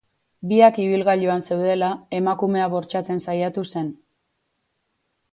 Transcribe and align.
Biak 0.51 0.77
ibilgailuan 0.83 1.43
zeudela, 1.47 1.89
emakumea 2.19 2.69
bortxatzen 2.75 3.21
saiatu 3.27 3.65
zen. 3.75 3.93